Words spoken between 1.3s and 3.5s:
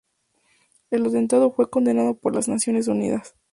fue condenado por las Naciones Unidas.